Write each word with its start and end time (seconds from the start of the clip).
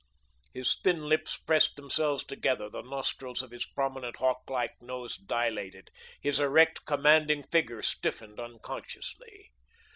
His 0.51 0.77
thin 0.83 1.07
lips 1.07 1.37
pressed 1.37 1.75
themselves 1.75 2.23
together; 2.23 2.69
the 2.71 2.81
nostrils 2.81 3.43
of 3.43 3.51
his 3.51 3.67
prominent 3.67 4.15
hawk 4.15 4.49
like 4.49 4.81
nose 4.81 5.15
dilated, 5.15 5.91
his 6.19 6.39
erect, 6.39 6.85
commanding 6.85 7.43
figure 7.43 7.83
stiffened 7.83 8.39
unconsciously. 8.39 9.51